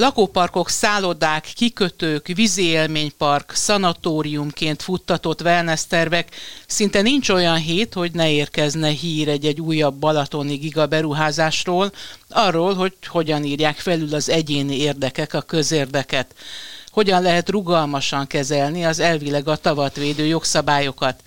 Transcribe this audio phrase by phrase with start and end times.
[0.00, 8.30] Lakóparkok, szállodák, kikötők, vízi élménypark, szanatóriumként futtatott wellness tervek, szinte nincs olyan hét, hogy ne
[8.30, 11.92] érkezne hír egy-egy újabb balatoni gigaberuházásról,
[12.28, 16.34] arról, hogy hogyan írják felül az egyéni érdekek a közérdeket
[16.90, 21.22] hogyan lehet rugalmasan kezelni az elvileg a tavatvédő jogszabályokat.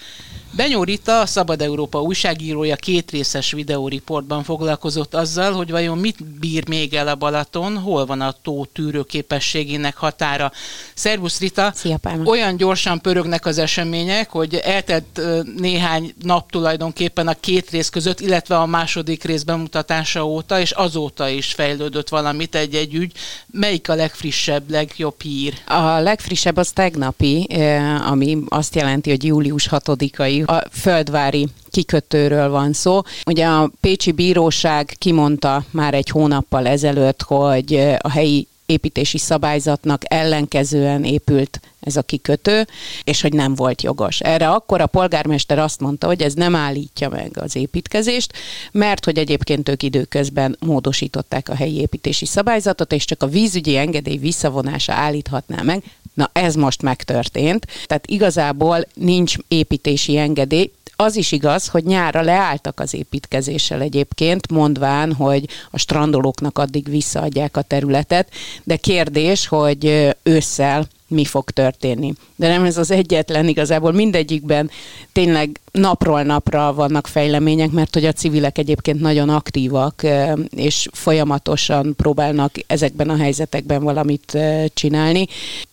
[0.56, 6.94] Benyó Rita, Szabad Európa újságírója két részes videóriportban foglalkozott azzal, hogy vajon mit bír még
[6.94, 10.52] el a Balaton, hol van a tó tűrőképességének határa.
[10.96, 11.72] Szervusz Rita!
[11.76, 12.24] Szia, Pálma.
[12.24, 15.22] Olyan gyorsan pörögnek az események, hogy eltelt
[15.58, 21.30] néhány nap tulajdonképpen a két rész között, illetve a második rész bemutatása óta, és azóta
[21.30, 23.12] is fejlődött valamit egy-egy ügy.
[23.52, 25.54] Melyik a legfrissebb, legjobb hír?
[25.66, 27.48] A legfrissebb az tegnapi,
[28.06, 33.02] ami azt jelenti, hogy július 6-ai a földvári kikötőről van szó.
[33.26, 41.04] Ugye a Pécsi Bíróság kimondta már egy hónappal ezelőtt, hogy a helyi építési szabályzatnak ellenkezően
[41.04, 42.68] épült ez a kikötő,
[43.04, 44.20] és hogy nem volt jogos.
[44.20, 48.34] Erre akkor a polgármester azt mondta, hogy ez nem állítja meg az építkezést,
[48.72, 54.18] mert hogy egyébként ők időközben módosították a helyi építési szabályzatot, és csak a vízügyi engedély
[54.18, 55.84] visszavonása állíthatná meg.
[56.14, 62.80] Na ez most megtörtént, tehát igazából nincs építési engedély, az is igaz, hogy nyára leálltak
[62.80, 68.30] az építkezéssel egyébként, mondván, hogy a strandolóknak addig visszaadják a területet,
[68.64, 72.14] de kérdés, hogy ősszel mi fog történni.
[72.36, 74.70] De nem ez az egyetlen, igazából mindegyikben
[75.12, 80.02] tényleg napról napra vannak fejlemények, mert hogy a civilek egyébként nagyon aktívak,
[80.50, 84.38] és folyamatosan próbálnak ezekben a helyzetekben valamit
[84.74, 85.28] csinálni.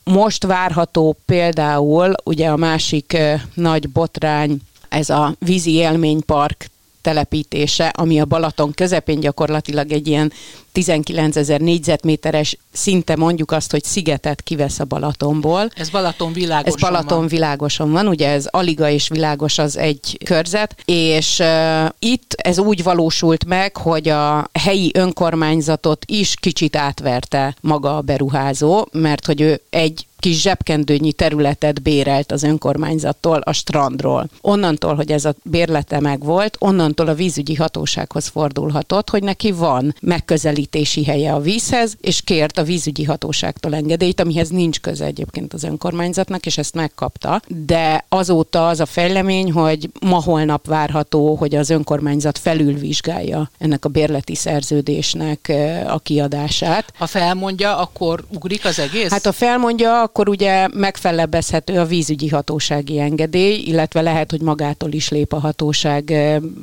[0.04, 3.16] Most várható például, ugye a másik
[3.54, 4.58] nagy botrány,
[4.90, 6.66] ez a vízi élménypark
[7.02, 10.32] telepítése, ami a Balaton közepén gyakorlatilag egy ilyen
[10.72, 15.70] 19 ezer négyzetméteres szinte mondjuk azt, hogy szigetet kivesz a Balatonból.
[15.74, 17.26] Ez Balaton világoson Ez Balaton van.
[17.26, 22.82] világoson van, ugye ez Aliga és Világos az egy körzet, és uh, itt ez úgy
[22.82, 29.60] valósult meg, hogy a helyi önkormányzatot is kicsit átverte maga a beruházó, mert hogy ő
[29.70, 34.28] egy kis zsebkendőnyi területet bérelt az önkormányzattól a strandról.
[34.40, 39.94] Onnantól, hogy ez a bérlete meg volt, onnantól a vízügyi hatósághoz fordulhatott, hogy neki van
[40.00, 45.64] megközelítési helye a vízhez, és kért a vízügyi hatóságtól engedélyt, amihez nincs köze egyébként az
[45.64, 47.40] önkormányzatnak, és ezt megkapta.
[47.46, 54.34] De azóta az a fejlemény, hogy ma-holnap várható, hogy az önkormányzat felülvizsgálja ennek a bérleti
[54.34, 55.52] szerződésnek
[55.88, 56.92] a kiadását.
[56.98, 59.10] Ha felmondja, akkor ugrik az egész?
[59.10, 65.08] Hát ha felmondja, akkor ugye megfelebbezhető a vízügyi hatósági engedély, illetve lehet, hogy magától is
[65.08, 66.04] lép a hatóság,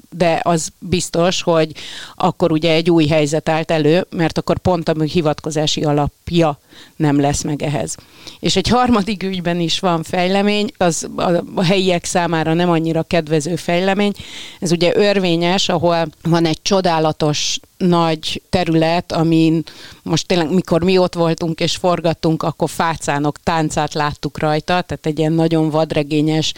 [0.09, 1.71] de az biztos, hogy
[2.15, 6.59] akkor ugye egy új helyzet állt elő, mert akkor pont a hivatkozási alapja
[6.95, 7.95] nem lesz meg ehhez.
[8.39, 11.09] És egy harmadik ügyben is van fejlemény, az
[11.55, 14.13] a helyiek számára nem annyira kedvező fejlemény.
[14.59, 19.63] Ez ugye örvényes, ahol van egy csodálatos nagy terület, amin
[20.03, 25.19] most tényleg, mikor mi ott voltunk és forgattunk, akkor fácánok táncát láttuk rajta, tehát egy
[25.19, 26.53] ilyen nagyon vadregényes,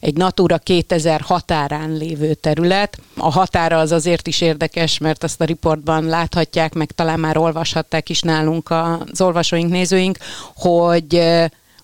[0.00, 2.98] egy Natura 2000 határán lévő terület.
[3.16, 8.08] A határa az azért is érdekes, mert azt a riportban láthatják, meg talán már olvashatták
[8.08, 10.18] is nálunk az olvasóink, nézőink,
[10.54, 11.22] hogy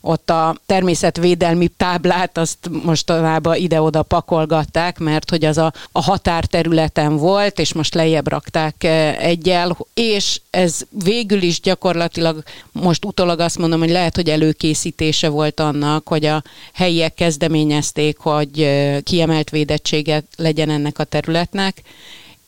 [0.01, 7.59] ott a természetvédelmi táblát azt mostanában ide-oda pakolgatták, mert hogy az a, a határterületen volt,
[7.59, 8.85] és most lejjebb rakták
[9.19, 12.43] egyel, és ez végül is gyakorlatilag
[12.73, 16.43] most utólag azt mondom, hogy lehet, hogy előkészítése volt annak, hogy a
[16.73, 18.71] helyiek kezdeményezték, hogy
[19.03, 21.83] kiemelt védettséget legyen ennek a területnek,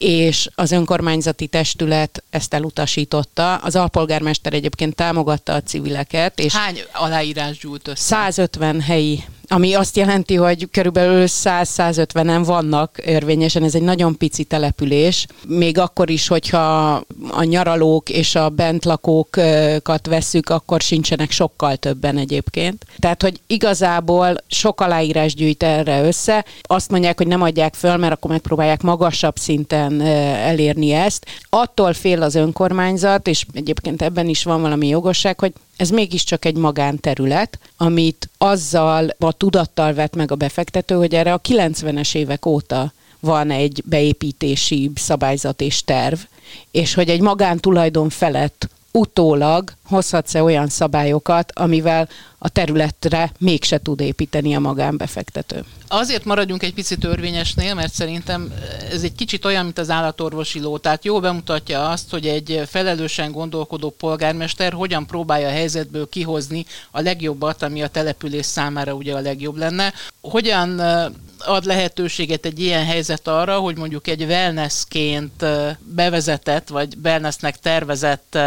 [0.04, 3.54] és az önkormányzati testület ezt elutasította.
[3.56, 6.38] Az alpolgármester egyébként támogatta a civileket.
[6.38, 8.02] És Hány aláírás gyújt össze?
[8.02, 15.26] 150 helyi ami azt jelenti, hogy körülbelül 100-150-en vannak érvényesen, ez egy nagyon pici település,
[15.48, 16.94] még akkor is, hogyha
[17.30, 22.86] a nyaralók és a bentlakókat vesszük, akkor sincsenek sokkal többen egyébként.
[22.98, 28.12] Tehát, hogy igazából sok aláírás gyűjt erre össze, azt mondják, hogy nem adják föl, mert
[28.12, 31.26] akkor megpróbálják magasabb szinten elérni ezt.
[31.48, 36.56] Attól fél az önkormányzat, és egyébként ebben is van valami jogosság, hogy ez mégiscsak egy
[36.56, 42.92] magánterület, amit azzal a tudattal vett meg a befektető, hogy erre a 90-es évek óta
[43.20, 46.18] van egy beépítési szabályzat és terv,
[46.70, 52.08] és hogy egy magántulajdon felett utólag hozhatsz-e olyan szabályokat, amivel
[52.38, 55.64] a területre mégse tud építeni a magánbefektető.
[55.88, 58.52] Azért maradjunk egy picit törvényesnél, mert szerintem
[58.90, 60.78] ez egy kicsit olyan, mint az állatorvosi ló.
[60.78, 67.00] Tehát jó bemutatja azt, hogy egy felelősen gondolkodó polgármester hogyan próbálja a helyzetből kihozni a
[67.00, 69.92] legjobbat, ami a település számára ugye a legjobb lenne.
[70.20, 70.80] Hogyan
[71.44, 75.44] ad lehetőséget egy ilyen helyzet arra, hogy mondjuk egy wellnessként
[75.78, 78.38] bevezetett, vagy wellnessnek tervezett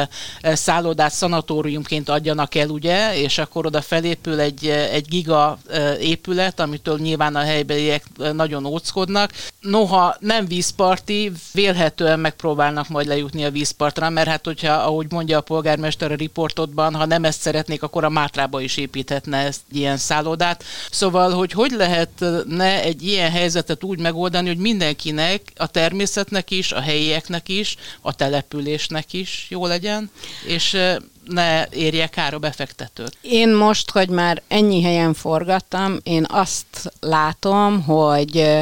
[0.42, 5.58] szállodát szanatóriumként adjanak el, ugye, és akkor oda felépül egy, egy giga
[6.00, 8.04] épület, amitől nyilván a helybeliek
[8.34, 9.32] nagyon óckodnak.
[9.60, 15.42] Noha nem vízparti, vélhetően megpróbálnak majd lejutni a vízpartra, mert hát hogyha, ahogy mondja a
[15.42, 20.64] polgármester a riportodban, ha nem ezt szeretnék, akkor a Mátrába is építhetne ezt ilyen szállodát.
[20.92, 26.82] Szóval, hogy hogy lehetne egy ilyen helyzetet úgy megoldani, hogy mindenkinek, a természetnek is, a
[26.82, 30.12] helyieknek is, a településnek is jó legyen,
[30.46, 30.78] és
[31.26, 33.18] ne érje kár a befektetőt.
[33.22, 38.60] Én most, hogy már ennyi helyen forgattam, én azt látom, hogy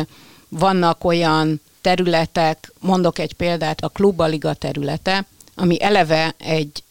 [0.49, 5.25] vannak olyan területek, mondok egy példát, a Klubaliga területe,
[5.55, 6.83] ami eleve egy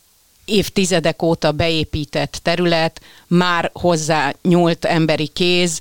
[0.44, 5.80] évtizedek óta beépített terület, már hozzá nyúlt emberi kéz,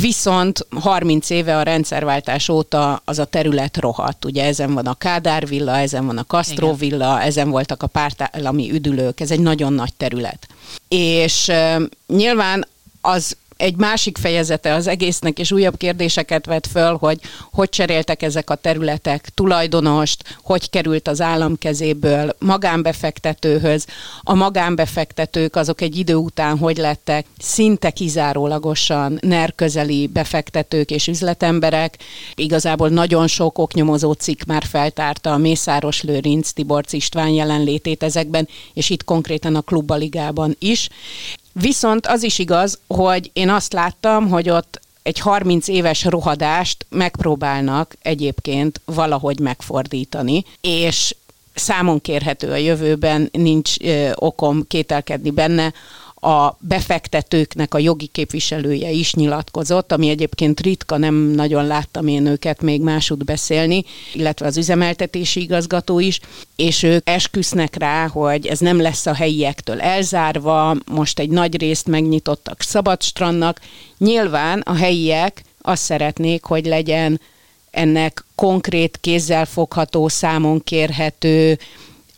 [0.00, 4.24] Viszont 30 éve a rendszerváltás óta az a terület rohadt.
[4.24, 8.70] Ugye ezen van a Kádár villa, ezen van a Castro villa, ezen voltak a pártállami
[8.70, 10.48] üdülők, ez egy nagyon nagy terület.
[10.88, 12.66] És uh, nyilván
[13.00, 17.20] az egy másik fejezete az egésznek, és újabb kérdéseket vet föl, hogy
[17.52, 23.86] hogy cseréltek ezek a területek tulajdonost, hogy került az állam kezéből magánbefektetőhöz.
[24.20, 31.98] A magánbefektetők azok egy idő után hogy lettek szinte kizárólagosan NER közeli befektetők és üzletemberek.
[32.34, 38.90] Igazából nagyon sok oknyomozó cikk már feltárta a Mészáros Lőrinc, Tiborc István jelenlétét ezekben, és
[38.90, 40.88] itt konkrétan a Klubbaligában is.
[41.52, 47.96] Viszont az is igaz, hogy én azt láttam, hogy ott egy 30 éves rohadást megpróbálnak
[48.02, 51.14] egyébként valahogy megfordítani, és
[51.54, 55.72] számon kérhető a jövőben, nincs ö, okom kételkedni benne,
[56.24, 62.62] a befektetőknek a jogi képviselője is nyilatkozott, ami egyébként ritka, nem nagyon láttam én őket
[62.62, 66.20] még másút beszélni, illetve az üzemeltetési igazgató is,
[66.56, 71.86] és ők esküsznek rá, hogy ez nem lesz a helyiektől elzárva, most egy nagy részt
[71.86, 73.60] megnyitottak Szabadstrandnak.
[73.98, 77.20] Nyilván a helyiek azt szeretnék, hogy legyen
[77.70, 81.58] ennek konkrét, kézzelfogható, számon kérhető,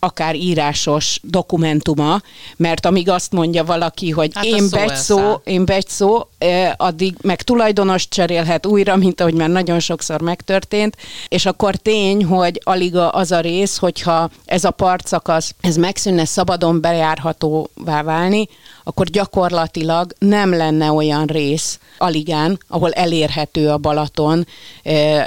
[0.04, 2.20] akár írásos dokumentuma,
[2.56, 6.28] mert amíg azt mondja valaki, hogy hát én begy szó, én begy szó,
[6.76, 10.96] addig meg tulajdonos cserélhet újra, mint ahogy már nagyon sokszor megtörtént,
[11.28, 16.80] és akkor tény, hogy alig az a rész, hogyha ez a partszakasz, ez megszűnne szabadon
[16.80, 18.48] bejárhatóvá válni,
[18.84, 24.46] akkor gyakorlatilag nem lenne olyan rész Aligán, ahol elérhető a Balaton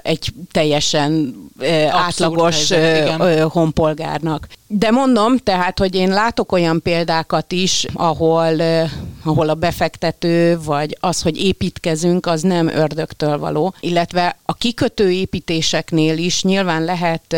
[0.01, 4.47] egy teljesen Abszurd átlagos helyzet, honpolgárnak.
[4.67, 8.55] De mondom, tehát, hogy én látok olyan példákat is, ahol,
[9.27, 16.17] ahol a befektető, vagy az, hogy építkezünk, az nem ördögtől való, illetve a kikötő építéseknél
[16.17, 17.35] is nyilván lehet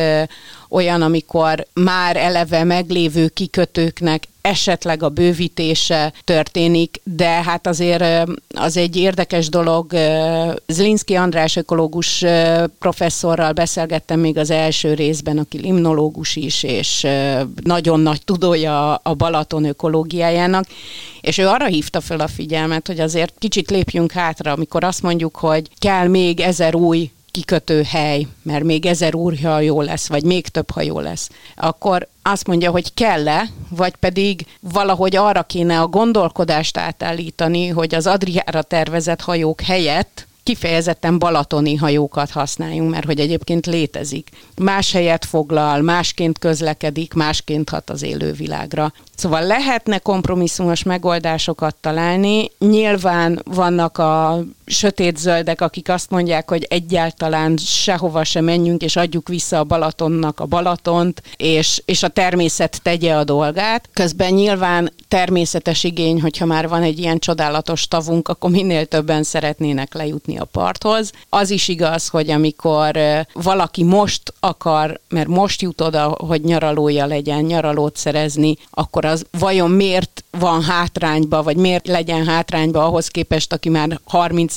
[0.69, 8.95] olyan, amikor már eleve meglévő kikötőknek esetleg a bővítése történik, de hát azért az egy
[8.95, 9.91] érdekes dolog.
[10.67, 12.23] Zlinski András ökológus
[12.79, 17.07] professzorral beszélgettem még az első részben, aki limnológus is, és
[17.63, 20.65] nagyon nagy tudója a Balaton ökológiájának,
[21.21, 25.35] és ő arra hívta fel a figyelmet, hogy azért kicsit lépjünk hátra, amikor azt mondjuk,
[25.35, 27.08] hogy kell még ezer új
[27.39, 29.13] kikötő hely, mert még ezer
[29.59, 35.15] jó lesz, vagy még több hajó lesz, akkor azt mondja, hogy kell-e, vagy pedig valahogy
[35.15, 42.89] arra kéne a gondolkodást átállítani, hogy az Adriára tervezett hajók helyett kifejezetten balatoni hajókat használjunk,
[42.89, 44.29] mert hogy egyébként létezik.
[44.55, 48.93] Más helyet foglal, másként közlekedik, másként hat az élővilágra.
[49.15, 52.51] Szóval lehetne kompromisszumos megoldásokat találni.
[52.59, 59.59] Nyilván vannak a sötétzöldek, akik azt mondják, hogy egyáltalán sehova se menjünk, és adjuk vissza
[59.59, 63.89] a Balatonnak a Balatont, és, és a természet tegye a dolgát.
[63.93, 69.93] Közben nyilván természetes igény, hogyha már van egy ilyen csodálatos tavunk, akkor minél többen szeretnének
[69.93, 71.11] lejutni a parthoz.
[71.29, 72.97] Az is igaz, hogy amikor
[73.33, 79.71] valaki most akar, mert most jut oda, hogy nyaralója legyen, nyaralót szerezni, akkor az vajon
[79.71, 83.99] miért van hátrányba, vagy miért legyen hátrányba ahhoz képest, aki már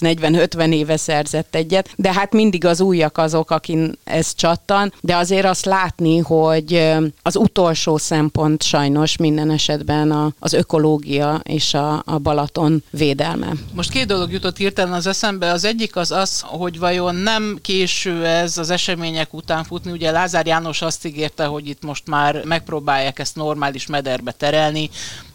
[0.02, 5.47] 30-40-50 éve szerzett egyet, de hát mindig az újak azok, akin ez csattan, de azért
[5.47, 6.92] azt látni, hogy
[7.23, 13.52] az utolsó szempont sajnos minden esetben a, az ökológia és a, a Balaton védelme.
[13.75, 15.50] Most két dolog jutott hirtelen az eszembe.
[15.50, 19.92] Az egyik az az, hogy vajon nem késő ez az események után futni.
[19.92, 24.90] Ugye Lázár János azt ígérte, hogy itt most már megpróbálják ezt normális mederbe terelni,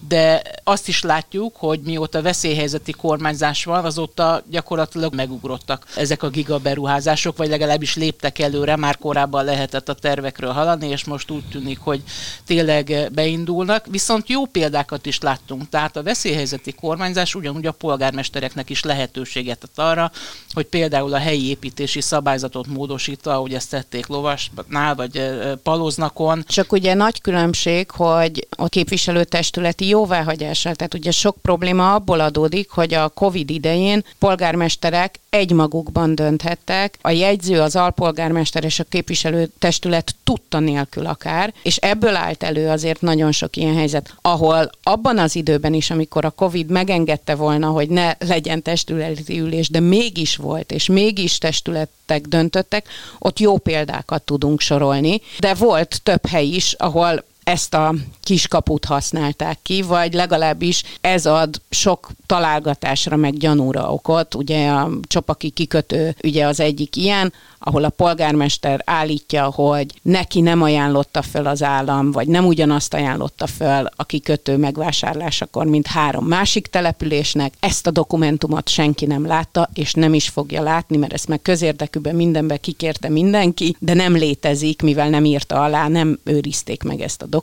[0.08, 7.38] de azt is látjuk, hogy mióta veszélyhelyzeti kormányzás van, azóta gyakorlatilag megugrottak ezek a gigaberuházások,
[7.38, 12.04] vagy legalábbis léptek előre, már korábban lehetett a tervekről haladni, és most úgy tűnik, hogy
[12.46, 13.86] tényleg beindulnak.
[13.90, 19.86] Viszont jó példákat is láttunk, tehát a veszélyhelyzeti kormányzás ugyanúgy a polgármestereknek is lehetőséget ad
[19.86, 20.12] arra,
[20.54, 25.32] hogy például a helyi építési szabályzatot módosítva, ahogy ezt tették Lovasnál, vagy
[25.64, 26.44] Paloznakon.
[26.48, 32.94] Csak ugye nagy különbség, hogy a képviselőtestületi jóváhagyással, tehát ugye sok probléma abból adódik, hogy
[32.94, 41.06] a COVID idején polgármesterek egymagukban dönthettek, a jegyző, az alpolgármester és a képviselőtestület tudta nélkül
[41.06, 45.90] akár, és ebből állt elő azért nagyon sok ilyen helyzet, ahol abban az időben is,
[45.90, 51.38] amikor a COVID megengedte volna, hogy ne legyen testületi ülés, de mégis volt, és mégis
[51.38, 52.88] testületek döntöttek,
[53.20, 59.60] ott jó példákat tudunk sorolni, de volt több hely is, ahol ezt a kiskaput használták
[59.62, 64.36] ki, vagy legalábbis ez ad sok találgatásra meg gyanúra okot.
[64.36, 70.62] Ugye a csopaki kikötő ugye az egyik ilyen, ahol a polgármester állítja, hogy neki nem
[70.62, 76.68] ajánlotta föl az állam, vagy nem ugyanazt ajánlotta föl a kikötő megvásárlásakor, mint három másik
[76.68, 77.54] településnek.
[77.60, 82.16] Ezt a dokumentumot senki nem látta, és nem is fogja látni, mert ezt meg közérdekűben
[82.16, 87.26] mindenbe kikérte mindenki, de nem létezik, mivel nem írta alá, nem őrizték meg ezt a
[87.26, 87.36] dokumentumot,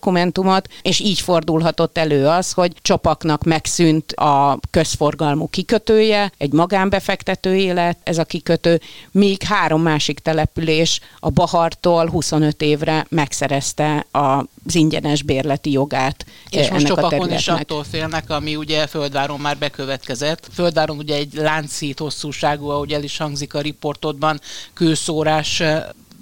[0.82, 8.18] és így fordulhatott elő az, hogy csopaknak megszűnt a közforgalmú kikötője, egy magánbefektető élet, ez
[8.18, 15.70] a kikötő, míg három másik másik település a Bahartól 25 évre megszerezte az ingyenes bérleti
[15.70, 16.26] jogát.
[16.50, 20.48] És most Csopakon is attól félnek, ami ugye Földváron már bekövetkezett.
[20.52, 24.40] Földváron ugye egy láncít hosszúságú, ahogy el is hangzik a riportodban,
[24.72, 25.62] kőszórás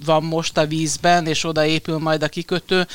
[0.05, 2.87] van most a vízben, és oda épül majd a kikötő.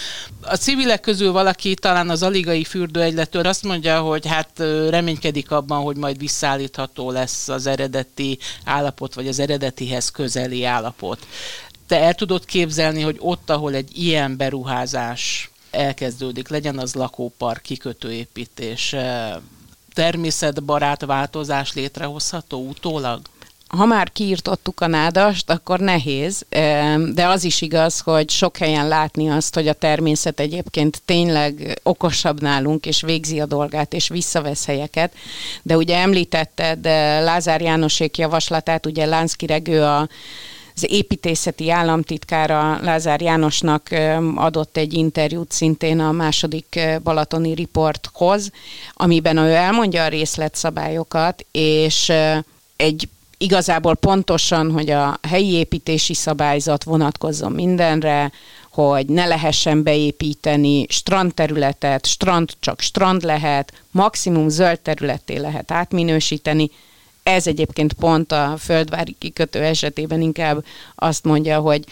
[0.42, 4.50] A civilek közül valaki talán az aligai fürdőegyletől azt mondja, hogy hát
[4.90, 11.28] reménykedik abban, hogy majd visszaállítható lesz az eredeti állapot, vagy az eredetihez közeli állapot.
[11.88, 18.96] Te el tudod képzelni, hogy ott, ahol egy ilyen beruházás elkezdődik, legyen az lakópark, kikötőépítés,
[19.94, 23.22] természetbarát változás létrehozható utólag?
[23.68, 26.46] Ha már kiirtottuk a nádast, akkor nehéz,
[27.14, 32.42] de az is igaz, hogy sok helyen látni azt, hogy a természet egyébként tényleg okosabb
[32.42, 35.14] nálunk, és végzi a dolgát, és visszavesz helyeket.
[35.62, 36.86] De ugye említetted
[37.24, 40.08] Lázár Jánosék javaslatát, ugye Lánszki Regő a
[40.76, 43.90] az építészeti államtitkára Lázár Jánosnak
[44.36, 48.52] adott egy interjút szintén a második Balatoni Riporthoz,
[48.94, 52.12] amiben ő elmondja a részletszabályokat, és
[52.76, 58.32] egy igazából pontosan, hogy a helyi építési szabályzat vonatkozzon mindenre,
[58.72, 66.70] hogy ne lehessen beépíteni strandterületet, strand csak strand lehet, maximum zöld területté lehet átminősíteni.
[67.24, 70.66] Ez egyébként pont a földvári kikötő esetében inkább
[70.96, 71.84] azt mondja, hogy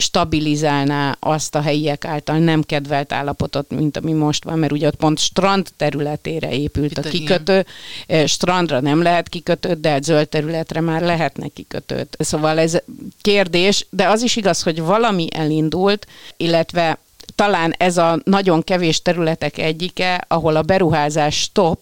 [0.00, 4.96] stabilizálná azt a helyiek által nem kedvelt állapotot, mint ami most van, mert ugye ott
[4.96, 7.66] pont strand területére épült Itt a kikötő.
[8.06, 8.26] Igen.
[8.26, 12.16] Strandra nem lehet kikötőt, de egy zöld területre már lehetne kikötőt.
[12.18, 12.78] Szóval ez
[13.20, 16.98] kérdés, de az is igaz, hogy valami elindult, illetve
[17.34, 21.80] talán ez a nagyon kevés területek egyike, ahol a beruházás stop,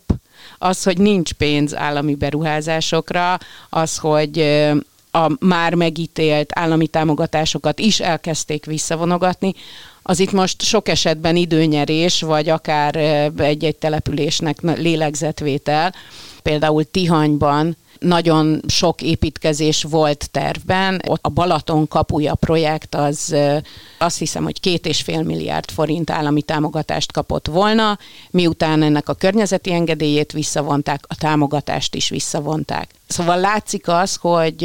[0.58, 4.38] az, hogy nincs pénz állami beruházásokra, az, hogy
[5.10, 9.54] a már megítélt állami támogatásokat is elkezdték visszavonogatni,
[10.02, 12.96] az itt most sok esetben időnyerés, vagy akár
[13.36, 15.94] egy-egy településnek lélegzetvétel.
[16.42, 21.02] Például Tihanyban nagyon sok építkezés volt tervben.
[21.07, 23.37] Ott a Balaton kapuja projekt az
[23.99, 27.99] azt hiszem, hogy két és fél milliárd forint állami támogatást kapott volna,
[28.31, 32.90] miután ennek a környezeti engedélyét visszavonták, a támogatást is visszavonták.
[33.07, 34.64] Szóval látszik az, hogy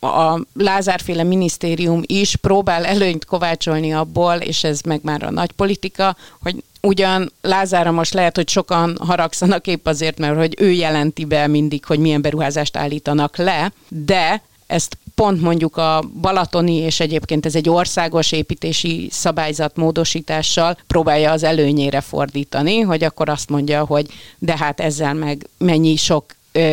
[0.00, 6.16] a Lázárféle minisztérium is próbál előnyt kovácsolni abból, és ez meg már a nagy politika,
[6.42, 11.46] hogy ugyan Lázára most lehet, hogy sokan haragszanak épp azért, mert hogy ő jelenti be
[11.46, 17.54] mindig, hogy milyen beruházást állítanak le, de ezt pont mondjuk a Balatoni, és egyébként ez
[17.54, 24.06] egy országos építési szabályzat módosítással próbálja az előnyére fordítani, hogy akkor azt mondja, hogy
[24.38, 26.24] de hát ezzel meg mennyi sok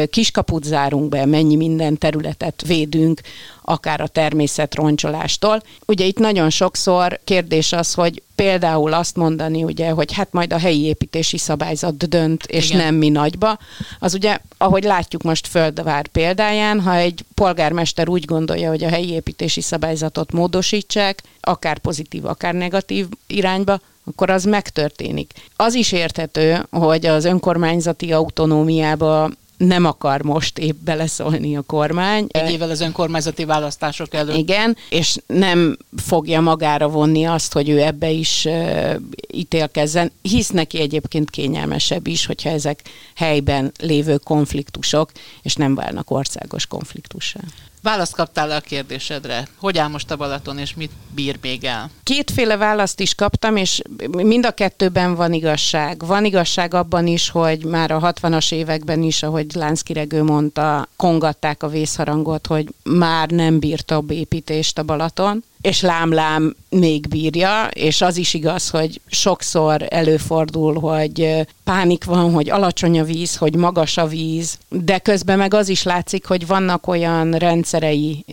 [0.09, 3.21] kiskaput zárunk be, mennyi minden területet védünk,
[3.61, 5.63] akár a természet roncsolástól.
[5.85, 10.57] Ugye itt nagyon sokszor kérdés az, hogy például azt mondani, ugye, hogy hát majd a
[10.57, 12.81] helyi építési szabályzat dönt, és Igen.
[12.81, 13.57] nem mi nagyba,
[13.99, 19.11] az ugye, ahogy látjuk most Földvár példáján, ha egy polgármester úgy gondolja, hogy a helyi
[19.11, 25.33] építési szabályzatot módosítsák, akár pozitív, akár negatív irányba, akkor az megtörténik.
[25.55, 32.27] Az is érthető, hogy az önkormányzati autonómiába nem akar most épp beleszólni a kormány.
[32.29, 34.37] Egy évvel az önkormányzati választások előtt.
[34.37, 38.95] Igen, és nem fogja magára vonni azt, hogy ő ebbe is uh,
[39.33, 42.81] ítélkezzen, hisz neki egyébként kényelmesebb is, hogyha ezek
[43.15, 45.11] helyben lévő konfliktusok,
[45.41, 47.39] és nem válnak országos konfliktussá.
[47.81, 49.47] Választ kaptál a kérdésedre.
[49.59, 51.89] Hogy áll most a Balaton, és mit bír még el?
[52.03, 53.81] Kétféle választ is kaptam, és
[54.11, 56.05] mind a kettőben van igazság.
[56.05, 61.67] Van igazság abban is, hogy már a 60-as években is, ahogy Lánszkiregő mondta, kongatták a
[61.67, 68.17] vészharangot, hogy már nem bír több építést a Balaton és lámlám még bírja, és az
[68.17, 74.07] is igaz, hogy sokszor előfordul, hogy pánik van, hogy alacsony a víz, hogy magas a
[74.07, 78.25] víz, de közben meg az is látszik, hogy vannak olyan rendszerei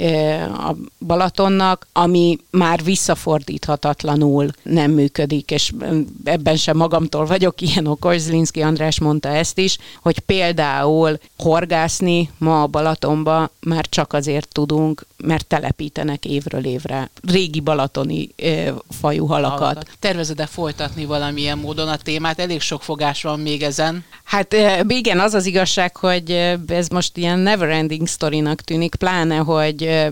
[0.53, 0.75] a
[1.07, 5.73] Balatonnak, ami már visszafordíthatatlanul nem működik, és
[6.25, 12.63] ebben sem magamtól vagyok ilyen okos, Zlinszki András mondta ezt is, hogy például horgászni ma
[12.63, 18.29] a Balatonba már csak azért tudunk, mert telepítenek évről évre régi balatoni
[19.01, 19.59] fajú halakat.
[19.59, 19.89] halakat.
[19.99, 22.39] Tervezed-e folytatni valamilyen módon a témát?
[22.39, 24.05] Elég sok fogás van még ezen.
[24.25, 24.57] Hát
[24.89, 26.31] igen, az az igazság, hogy
[26.67, 30.09] ez most ilyen never-ending sztorinak tűnik, pláne, hogy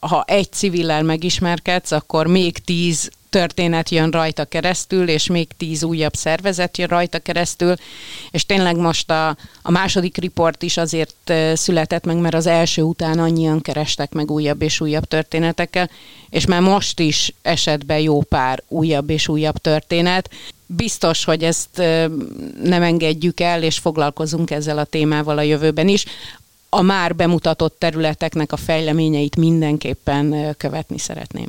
[0.00, 6.14] ha egy civillel megismerkedsz, akkor még tíz történet jön rajta keresztül, és még tíz újabb
[6.14, 7.74] szervezet jön rajta keresztül,
[8.30, 13.18] és tényleg most a, a második riport is azért született meg, mert az első után
[13.18, 15.90] annyian kerestek meg újabb és újabb történetekkel,
[16.30, 20.30] és már most is esetben jó pár újabb és újabb történet.
[20.66, 21.76] Biztos, hogy ezt
[22.62, 26.04] nem engedjük el, és foglalkozunk ezzel a témával a jövőben is.
[26.68, 31.48] A már bemutatott területeknek a fejleményeit mindenképpen követni szeretném.